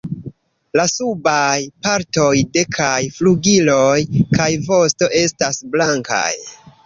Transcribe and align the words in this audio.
La 0.79 0.83
subaj 0.91 1.51
partoj 1.87 2.31
de 2.55 2.63
kaj 2.77 2.95
flugiloj 3.19 3.99
kaj 4.39 4.49
vosto 4.73 5.11
estas 5.23 5.63
blankaj. 5.77 6.27